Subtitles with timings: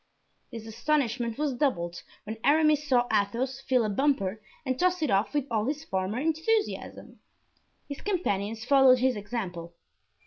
[0.51, 5.31] This astonishment was doubled when Aramis saw Athos fill a bumper and toss it off
[5.35, 7.19] with all his former enthusiasm.
[7.87, 9.75] His companions followed his example.